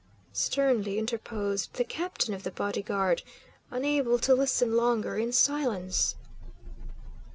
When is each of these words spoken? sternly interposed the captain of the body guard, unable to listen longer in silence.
sternly 0.33 0.97
interposed 0.97 1.75
the 1.75 1.83
captain 1.83 2.33
of 2.33 2.41
the 2.41 2.49
body 2.49 2.81
guard, 2.81 3.21
unable 3.69 4.17
to 4.17 4.33
listen 4.33 4.75
longer 4.75 5.15
in 5.15 5.31
silence. 5.31 6.15